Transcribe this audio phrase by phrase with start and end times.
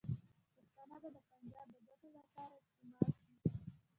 [0.57, 3.31] پښتانه به د پنجاب د ګټو لپاره استعمال شي.